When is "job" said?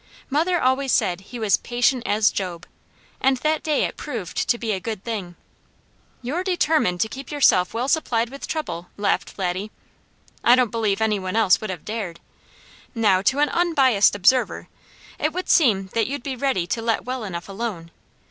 2.31-2.65